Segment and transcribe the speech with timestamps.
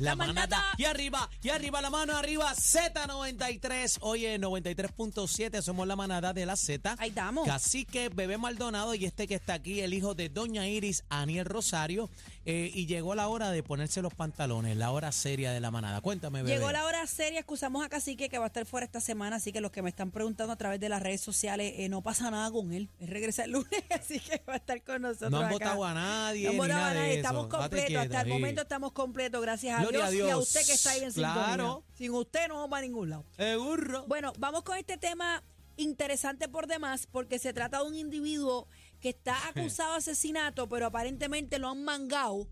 [0.00, 0.64] La manada.
[0.78, 3.98] Y arriba, y arriba, la mano arriba, Z93.
[4.00, 6.96] Oye, 93.7, somos la manada de la Z.
[6.98, 7.46] Ahí estamos.
[7.46, 12.08] Cacique, Bebé Maldonado y este que está aquí, el hijo de Doña Iris, Aniel Rosario.
[12.46, 16.00] eh, y llegó la hora de ponerse los pantalones, la hora seria de la manada.
[16.00, 16.56] Cuéntame, Bebé.
[16.56, 19.52] Llegó la hora seria, excusamos a Cacique que va a estar fuera esta semana, así
[19.52, 22.30] que los que me están preguntando a través de las redes sociales, eh, no pasa
[22.30, 22.88] nada con él.
[22.98, 25.30] Él regresa el lunes, así que va a estar con nosotros.
[25.30, 25.52] No han acá.
[25.52, 26.44] votado a nadie.
[26.46, 27.96] No han votado a nadie, estamos completos.
[28.02, 30.90] Hasta el momento estamos completos, gracias a Gloria Dios, a y a usted que está
[30.90, 31.84] ahí en Claro.
[31.84, 31.96] sintonía.
[31.96, 33.24] Sin usted no vamos a ningún lado.
[33.36, 34.04] Seguro.
[34.06, 35.42] Bueno, vamos con este tema
[35.76, 38.66] interesante por demás, porque se trata de un individuo
[39.00, 42.46] que está acusado de asesinato, pero aparentemente lo han mangado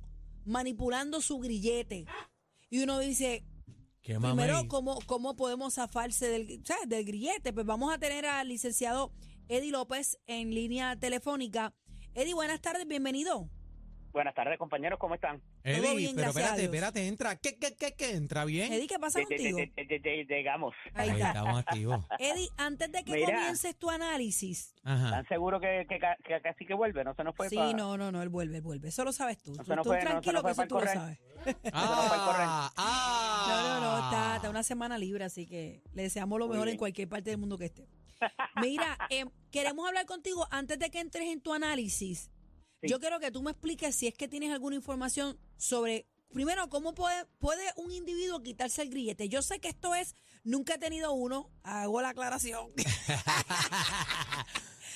[0.46, 2.06] manipulando su grillete.
[2.70, 3.44] Y uno dice,
[4.02, 4.66] Qué primero.
[4.68, 6.88] ¿cómo, ¿cómo podemos zafarse del, ¿sabes?
[6.88, 7.52] del grillete?
[7.52, 9.12] Pues vamos a tener al licenciado
[9.48, 11.74] Eddie López en línea telefónica.
[12.14, 13.50] Eddie, buenas tardes, bienvenido.
[14.12, 15.40] Buenas tardes, compañeros, ¿cómo están?
[15.62, 17.36] Eddie, bien, pero espérate, espérate, entra.
[17.36, 18.12] ¿Qué, qué, qué, qué?
[18.12, 18.72] ¿Entra bien?
[18.72, 19.58] Eddie, ¿qué pasa De- contigo?
[19.58, 20.74] de- de- Llegamos.
[20.94, 21.28] Ahí está.
[21.28, 22.04] estamos activos.
[22.18, 23.26] Eddie, antes de que Mira.
[23.26, 24.74] comiences tu análisis.
[24.82, 25.04] Ajá.
[25.06, 27.04] ¿Están seguros que, que, ca- que casi que vuelve?
[27.04, 28.88] No se nos fue Sí, no, no, no, él vuelve, él vuelve.
[28.88, 29.52] Eso lo sabes tú.
[29.52, 31.18] No tú se nos tú no tranquilo que eso tú lo sabes.
[31.72, 33.78] Ah, No, ah.
[33.80, 37.08] no, no, está, está una semana libre, así que le deseamos lo mejor en cualquier
[37.08, 37.86] parte del mundo que esté.
[38.60, 42.30] Mira, eh, queremos hablar contigo antes de que entres en tu análisis.
[42.80, 42.88] Sí.
[42.88, 46.94] Yo quiero que tú me expliques si es que tienes alguna información sobre, primero, cómo
[46.94, 49.28] puede, puede un individuo quitarse el grillete.
[49.28, 52.72] Yo sé que esto es, nunca he tenido uno, hago la aclaración.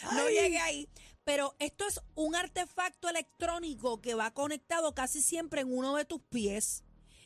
[0.12, 0.88] no llegué ahí.
[1.24, 6.20] Pero esto es un artefacto electrónico que va conectado casi siempre en uno de tus
[6.20, 6.82] pies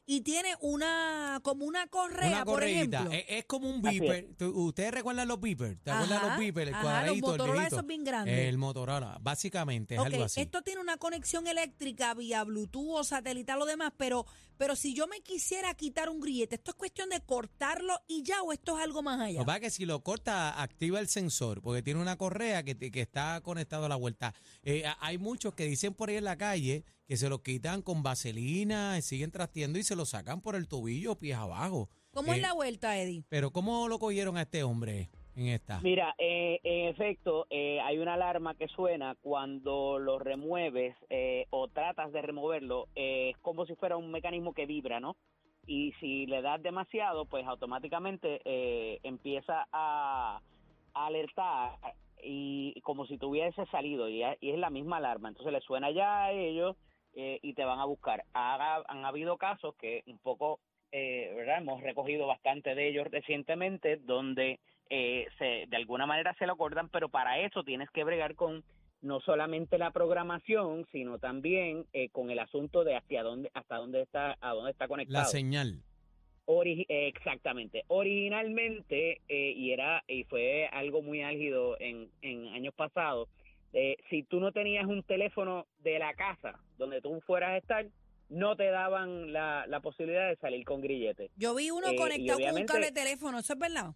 [0.09, 3.11] y tiene una como una correa, Una por ejemplo.
[3.11, 4.29] Es, es como un beeper.
[4.55, 5.79] ¿Ustedes recuerdan los beepers?
[5.83, 6.69] ¿Te acuerdas los beepers?
[6.69, 7.77] El ajá, cuadradito, los el Motorola viejito.
[7.77, 8.39] esos bien grandes.
[8.49, 9.19] El Motorola.
[9.21, 10.41] Básicamente es algo así.
[10.41, 15.09] esto tiene una conexión eléctrica vía Bluetooth o satelital o demás, pero, pero si yo
[15.09, 18.85] me quisiera quitar un grillete, ¿esto es cuestión de cortarlo y ya o esto es
[18.85, 19.39] algo más Lo allá?
[19.41, 22.77] que pasa es que si lo corta, activa el sensor, porque tiene una correa que,
[22.77, 24.35] que está conectado a la vuelta.
[24.63, 28.03] Eh, hay muchos que dicen por ahí en la calle que se lo quitan con
[28.03, 31.89] vaselina, siguen trastiendo y se lo sacan por el tobillo, pies abajo.
[32.13, 33.23] ¿Cómo Eh, es la vuelta, Eddie?
[33.29, 35.81] Pero ¿cómo lo cogieron a este hombre en esta?
[35.83, 41.69] Mira, eh, en efecto, eh, hay una alarma que suena cuando lo remueves eh, o
[41.69, 42.89] tratas de removerlo.
[42.97, 45.17] eh, es como si fuera un mecanismo que vibra, ¿no?
[45.69, 50.41] Y si le das demasiado, pues automáticamente eh, empieza a,
[50.95, 51.73] a alertar
[52.23, 55.29] y como si tuviese salido y, y es la misma alarma.
[55.29, 56.77] Entonces le suena ya a ellos
[57.17, 58.23] eh, y te van a buscar.
[58.35, 60.61] Ha- han habido casos que un poco,
[60.93, 61.59] eh, ¿verdad?
[61.59, 66.89] Hemos recogido bastante de ellos recientemente donde eh, se, de alguna manera se lo cortan,
[66.91, 68.63] pero para eso tienes que bregar con
[69.03, 74.03] no solamente la programación, sino también eh, con el asunto de hacia dónde, hasta dónde
[74.03, 75.25] está, a dónde está La conectado.
[75.31, 75.81] señal.
[76.47, 77.83] Origi- eh, exactamente.
[77.89, 83.29] Originalmente, eh, y era y fue algo muy álgido en, en años pasados,
[83.79, 87.87] eh, si tú no tenías un teléfono de la casa donde tú fueras a estar,
[88.31, 91.31] no te daban la, la posibilidad de salir con grillete.
[91.37, 93.91] Yo vi uno eh, conectado con un cable de teléfono, ¿eso es verdad?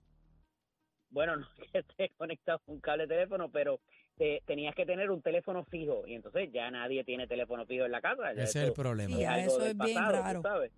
[1.09, 3.81] Bueno, no que esté conectado con un cable de teléfono, pero
[4.17, 7.93] te- tenías que tener un teléfono fijo y entonces ya nadie tiene teléfono fijo en
[7.93, 8.35] la casa.
[8.35, 9.19] ya Ese es el problema.
[9.19, 10.43] Es algo eso es bien pasado, raro.
[10.43, 10.73] sabes.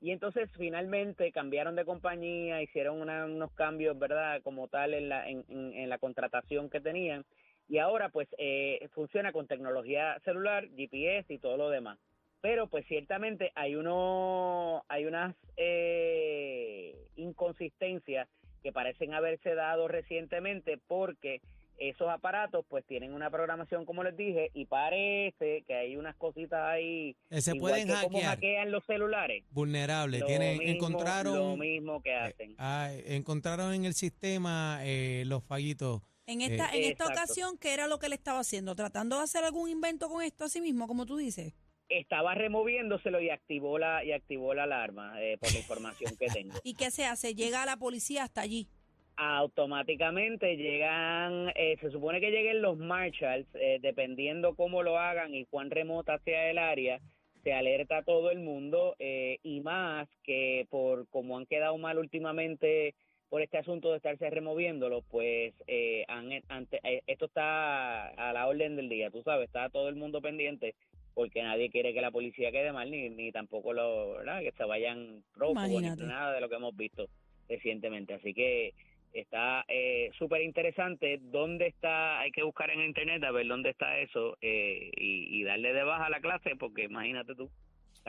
[0.00, 4.40] Y entonces finalmente cambiaron de compañía, hicieron una- unos cambios, ¿verdad?
[4.42, 7.24] Como tal en la, en, en- en la contratación que tenían.
[7.68, 11.98] Y ahora pues eh, funciona con tecnología celular, GPS y todo lo demás.
[12.40, 18.28] Pero pues ciertamente hay uno, hay unas eh, inconsistencias
[18.62, 21.40] que parecen haberse dado recientemente porque
[21.78, 26.60] esos aparatos pues tienen una programación como les dije y parece que hay unas cositas
[26.62, 28.34] ahí Eh, se igual pueden que como hackear.
[28.36, 30.20] hackean los celulares Vulnerable.
[30.20, 35.24] lo Tienen, mismo- encontraron, lo mismo que eh, hacen ah, encontraron en el sistema eh,
[35.26, 36.00] los fallitos.
[36.26, 37.12] En esta, en esta Exacto.
[37.12, 38.74] ocasión, ¿qué era lo que le estaba haciendo?
[38.74, 41.54] ¿Tratando de hacer algún invento con esto así mismo, como tú dices?
[41.88, 46.58] estaba removiéndoselo y activó la y activó la alarma eh, por la información que tengo
[46.64, 47.34] ¿Y qué se hace?
[47.34, 48.68] Llega la policía hasta allí.
[49.16, 55.46] automáticamente llegan, eh, se supone que lleguen los marshals, eh, dependiendo cómo lo hagan y
[55.46, 57.00] cuán remota sea el área,
[57.44, 61.98] se alerta a todo el mundo eh, y más que por como han quedado mal
[61.98, 62.94] últimamente
[63.28, 68.46] por este asunto de estarse removiéndolo, pues eh, han, ante, eh, esto está a la
[68.46, 70.74] orden del día, tú sabes, está todo el mundo pendiente
[71.16, 74.40] porque nadie quiere que la policía quede mal ni, ni tampoco lo, ¿verdad?
[74.40, 77.08] que se vayan prófugos ni nada de lo que hemos visto
[77.48, 78.12] recientemente.
[78.12, 78.74] Así que
[79.14, 81.18] está eh, súper interesante.
[81.18, 82.20] ¿Dónde está?
[82.20, 85.84] Hay que buscar en internet a ver dónde está eso eh, y, y darle de
[85.84, 87.50] baja a la clase porque imagínate tú.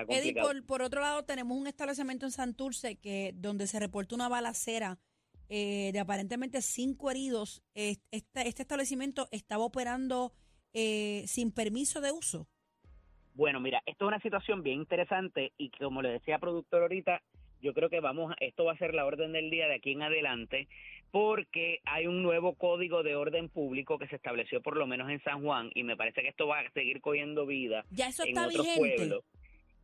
[0.10, 4.30] Eddie, por, por otro lado, tenemos un establecimiento en Santurce que donde se reporta una
[4.30, 5.00] balacera
[5.50, 7.64] eh, de aparentemente cinco heridos.
[7.74, 10.34] Eh, Este, este establecimiento estaba operando
[10.74, 12.48] eh, sin permiso de uso.
[13.34, 17.22] Bueno, mira, esto es una situación bien interesante y como le decía productor ahorita,
[17.62, 19.92] yo creo que vamos, a- esto va a ser la orden del día de aquí
[19.94, 20.68] en adelante,
[21.12, 25.22] porque hay un nuevo código de orden público que se estableció por lo menos en
[25.24, 28.30] San Juan y me parece que esto va a seguir cogiendo vida Ya eso en
[28.30, 28.96] está otros vigente.
[28.98, 29.24] pueblos.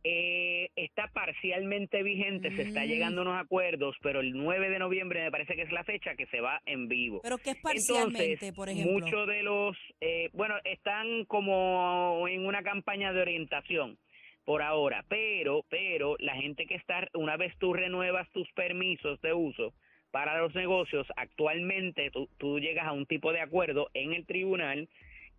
[0.06, 2.88] Eh, está parcialmente vigente, se está Mm.
[2.88, 6.14] llegando a unos acuerdos, pero el 9 de noviembre me parece que es la fecha
[6.14, 7.20] que se va en vivo.
[7.22, 8.92] Pero que es parcialmente, Entonces, por ejemplo.
[8.92, 13.96] Muchos de los, eh, bueno, están como en una campaña de orientación
[14.44, 19.32] por ahora, pero, pero la gente que está, una vez tú renuevas tus permisos de
[19.32, 19.72] uso
[20.10, 24.86] para los negocios, actualmente tú, tú llegas a un tipo de acuerdo en el tribunal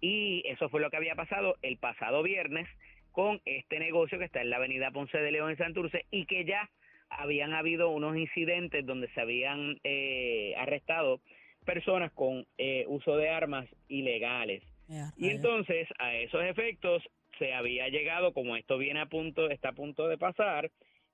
[0.02, 2.68] y eso fue lo que había pasado el pasado viernes
[3.16, 6.44] con este negocio que está en la avenida Ponce de León en Santurce y que
[6.44, 6.70] ya
[7.10, 11.22] habían habido unos incidentes donde se habían eh, arrestado
[11.64, 14.64] personas con eh, uso de armas ilegales.
[15.18, 17.02] Y entonces, a esos efectos,
[17.40, 20.70] se había llegado, como esto viene a punto, está a punto de pasar,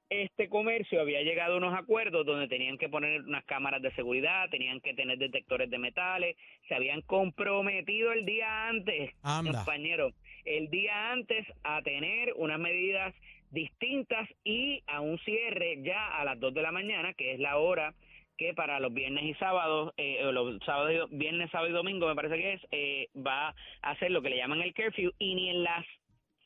[0.09, 4.49] este comercio había llegado a unos acuerdos donde tenían que poner unas cámaras de seguridad,
[4.49, 6.35] tenían que tener detectores de metales,
[6.67, 9.53] se habían comprometido el día antes, Anda.
[9.53, 10.11] compañero,
[10.45, 13.13] el día antes a tener unas medidas
[13.51, 17.57] distintas y a un cierre ya a las 2 de la mañana, que es la
[17.57, 17.93] hora
[18.37, 22.37] que para los viernes y sábados, eh, los sábados, viernes, sábado y domingo, me parece
[22.37, 25.63] que es, eh, va a hacer lo que le llaman el curfew y ni en
[25.63, 25.85] las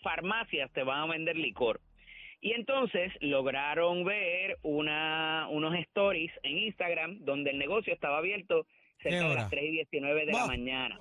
[0.02, 1.80] farmacias te van a vender licor.
[2.42, 8.68] Y entonces lograron ver una, unos stories en Instagram donde el negocio estaba abierto
[9.02, 11.00] cerca ¿Qué de las 3 y 19 de la mañana.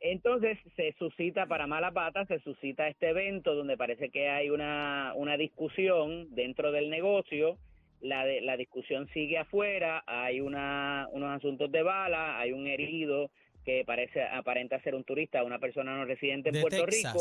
[0.00, 5.12] Entonces se suscita para mala pata, se suscita este evento donde parece que hay una,
[5.16, 7.58] una discusión dentro del negocio,
[8.00, 13.30] la, de, la discusión sigue afuera, hay una, unos asuntos de bala, hay un herido
[13.64, 17.18] que parece aparenta ser un turista, una persona no residente en De Puerto Rico.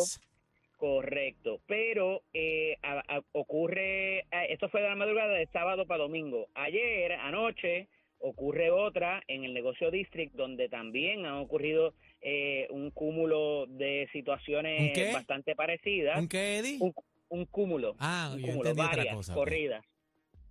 [0.78, 6.04] Correcto, pero eh, a- a- ocurre, eh, esto fue de la madrugada de sábado para
[6.04, 6.48] domingo.
[6.54, 7.88] Ayer, anoche,
[8.20, 11.94] ocurre otra en el negocio district donde también han ocurrido
[12.30, 15.14] eh, un cúmulo de ¿Un situaciones qué?
[15.14, 16.20] bastante parecidas.
[16.20, 16.78] ¿Un qué, Eddie?
[16.82, 16.94] Un,
[17.30, 19.34] un cúmulo, Ah, un yo cúmulo, entendí otra varias cosa.
[19.34, 19.86] corridas.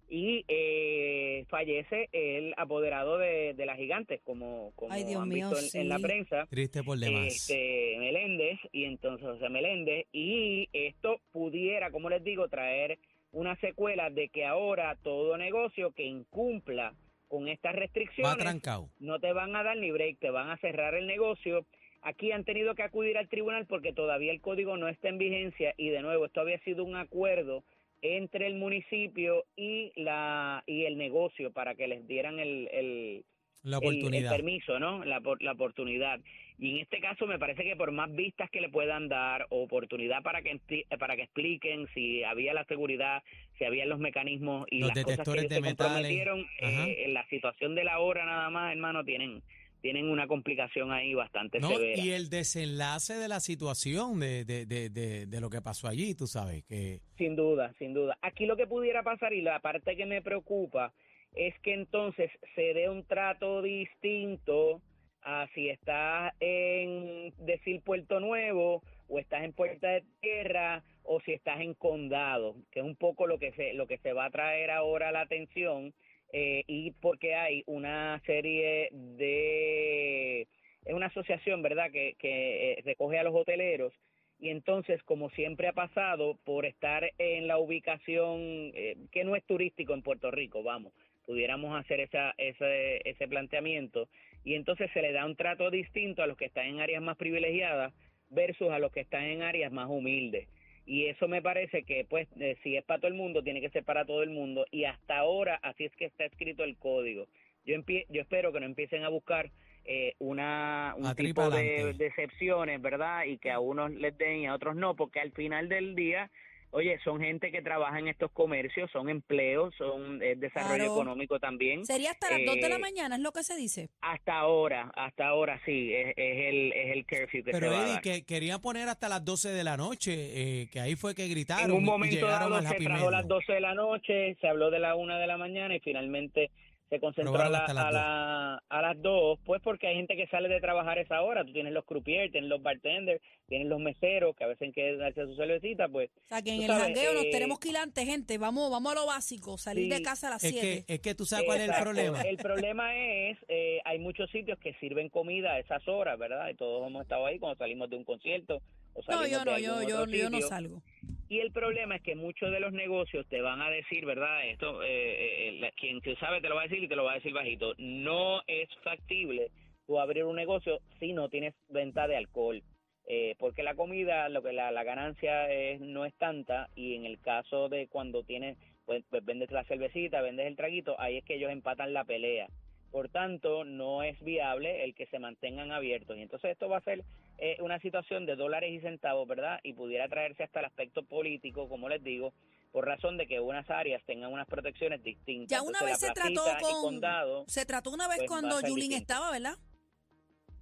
[0.09, 5.59] Y eh, fallece el apoderado de, de las gigantes, como, como Ay, han mío, visto
[5.77, 7.27] en- en la prensa Triste por demás.
[7.27, 12.99] este Meléndez y entonces José Meléndez y esto pudiera, como les digo, traer
[13.33, 16.95] una secuela de que ahora todo negocio que incumpla
[17.29, 18.63] con estas restricciones
[18.99, 21.67] no te van a dar ni break, te van a cerrar el negocio.
[22.03, 25.75] Aquí han tenido que acudir al tribunal porque todavía el código no está en vigencia
[25.77, 27.65] y de nuevo esto había sido un acuerdo
[28.03, 33.25] entre el municipio y la y el negocio para que les dieran el, el,
[33.67, 34.31] La el- El, oportunidad.
[34.31, 35.05] permiso, ¿no?
[35.05, 36.21] La, la oportunidad.
[36.59, 40.23] Y en este caso me parece que por más vistas que le puedan dar, oportunidad
[40.23, 40.59] para que
[40.99, 43.23] para que expliquen si había la seguridad,
[43.59, 45.93] si había los mecanismos y Los las cosas que detectores ellos de se metales.
[45.93, 49.43] comprometieron, eh, en la situación de la hora nada más, hermano, tienen
[49.83, 52.03] tienen una complicación ahí bastante No, severa.
[52.03, 56.15] y el desenlace de la situación de, de, de, de, de lo que pasó allí,
[56.15, 58.19] tú sabes, que Sin duda, sin duda.
[58.23, 60.93] Aquí lo que pudiera pasar y la parte que me preocupa
[61.37, 64.81] es que entonces se dé un trato distinto
[65.21, 71.33] a si estás en decir Puerto Nuevo o estás en Puerta de Tierra o si
[71.33, 74.31] estás en Condado, que es un poco lo que se lo que se va a
[74.31, 75.93] traer ahora la atención
[76.33, 80.49] eh, y porque hay una serie de
[80.85, 83.93] es una asociación, ¿verdad?, que, que eh, recoge a los hoteleros
[84.39, 88.41] y entonces, como siempre ha pasado, por estar en la ubicación
[88.75, 90.93] eh, que no es turístico en Puerto Rico, vamos,
[91.27, 94.09] pudiéramos hacer esa, ese, ese planteamiento,
[94.45, 97.17] y entonces se le da un trato distinto a los que están en áreas más
[97.17, 97.93] privilegiadas
[98.31, 100.49] versus a los que están en áreas más humildes.
[100.87, 103.71] Y eso me parece que, pues, eh, si es para todo el mundo, tiene que
[103.71, 107.27] ser para todo el mundo, y hasta ahora así es que está escrito el código.
[107.65, 109.51] Yo, empie- yo espero que no empiecen a buscar
[109.85, 113.25] eh, una, un A tipo de, de excepciones, ¿verdad?
[113.25, 116.31] Y que a unos les den y a otros no, porque al final del día,
[116.77, 120.93] Oye, son gente que trabaja en estos comercios, son empleos, son es desarrollo Claro.
[120.93, 121.87] económico también.
[121.87, 123.89] Sería hasta las 2 de la Eh, mañana, es lo que se dice.
[124.03, 127.79] Hasta ahora, hasta ahora sí, es, es el es el curfew que Pero se va
[127.81, 128.03] a Eddie, dar.
[128.03, 131.71] que querían poner hasta las 12 de la noche, eh, que ahí fue que gritaron
[131.71, 134.71] En un y momento llegaron dado se trajo las 12 de la noche, se habló
[134.71, 136.51] de la 1 de la mañana y finalmente
[136.89, 140.49] se concentró a, la- a, la- a las 2, pues porque hay gente que sale
[140.49, 141.45] de trabajar a esa hora.
[141.45, 145.25] Tú tienes los croupiers, tienes los bartenders, tienes los meseros que a veces quieren darse
[145.27, 147.77] su cervecita, pues O sea, que en el sabes, jangueo nos eh, tenemos que ir
[147.77, 148.39] antes, gente.
[148.39, 150.85] Vamos, vamos a lo básico, salir de casa a las Es 7.
[150.87, 152.21] que, es que tú sabes cuál es el problema.
[152.23, 156.49] El problema es, eh, hay muchos sitios que sirven comida a esas horas, ¿verdad?
[156.51, 158.61] Y todos hemos estado ahí cuando salimos de un concierto
[158.95, 160.83] o No, yo de no, yo, yo, no salgo.
[161.29, 164.47] Y el problema es que muchos de los negocios te van a decir, ¿verdad?
[164.49, 167.05] Esto, eh, eh, la- quien te sabe te lo va a decir y te lo
[167.05, 167.75] va a decir bajito.
[167.79, 169.51] No es factible
[169.87, 172.63] tú abrir un negocio si no tienes venta de alcohol.
[173.09, 177.07] Eh, porque la comida, lo que la, la ganancia es, no es tanta y en
[177.07, 181.25] el caso de cuando tienes, pues, pues vendes la cervecita, vendes el traguito, ahí es
[181.25, 182.49] que ellos empatan la pelea.
[182.91, 186.17] Por tanto, no es viable el que se mantengan abiertos.
[186.17, 187.03] Y entonces esto va a ser
[187.39, 189.61] eh, una situación de dólares y centavos, ¿verdad?
[189.63, 192.33] Y pudiera traerse hasta el aspecto político, como les digo,
[192.73, 195.51] por razón de que unas áreas tengan unas protecciones distintas.
[195.51, 196.83] Ya una Entonces, vez se trató con.
[196.83, 199.57] condado, Se trató una vez pues, cuando Yulín estaba, ¿verdad?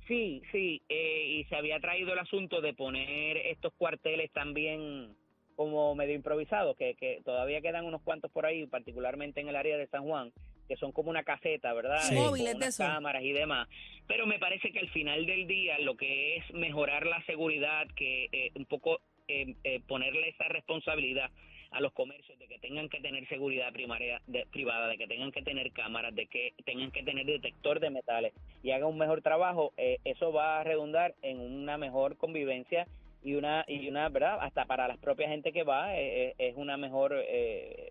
[0.06, 5.16] Sí, sí, eh, y se había traído el asunto de poner estos cuarteles también
[5.56, 9.78] como medio improvisados, que, que todavía quedan unos cuantos por ahí, particularmente en el área
[9.78, 10.32] de San Juan,
[10.68, 12.00] que son como una caseta, ¿verdad?
[12.02, 12.14] Sí.
[12.14, 12.84] Con Móviles de unas eso.
[12.84, 13.68] cámaras y demás.
[14.06, 18.28] Pero me parece que al final del día lo que es mejorar la seguridad, que
[18.32, 21.30] eh, un poco eh, eh, ponerle esa responsabilidad
[21.70, 25.32] a los comercios de que tengan que tener seguridad primaria de- privada, de que tengan
[25.32, 29.22] que tener cámaras, de que tengan que tener detector de metales y haga un mejor
[29.22, 32.86] trabajo, eh, eso va a redundar en una mejor convivencia
[33.24, 36.56] y una y una verdad hasta para la propia gente que va eh, eh, es
[36.56, 37.90] una mejor eh,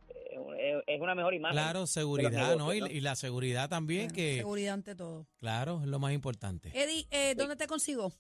[0.88, 1.58] es una mejor imagen.
[1.58, 2.74] Claro, seguridad, negocios, ¿no?
[2.74, 2.88] Y, ¿no?
[2.88, 5.28] y la seguridad también, Bueno, que Seguridad ante todo.
[5.38, 6.70] claro, es lo más importante.
[6.74, 8.12] Eddie, eh, ¿dónde te consigo?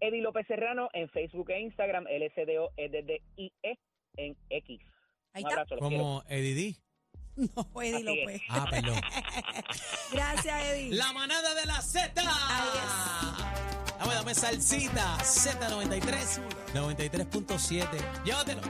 [0.00, 3.78] Eddie López Serrano en Facebook e Instagram, LSDO EDDIE E
[4.16, 4.80] en X.
[5.32, 5.54] Ahí está.
[5.62, 5.76] abrazo.
[5.78, 6.76] Como Eddie.
[7.34, 8.42] No, Eddie López.
[8.42, 8.42] es.
[8.50, 9.00] Ah, perdón.
[10.12, 10.94] Gracias, Eddie.
[10.94, 12.12] La manada de la Z.
[14.02, 15.16] Dame, dame salsita.
[15.22, 16.40] Z93,
[16.74, 17.86] 93.7.
[18.24, 18.60] Llévatelo.